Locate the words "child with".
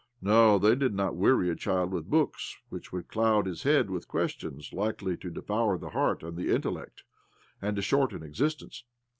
1.55-2.09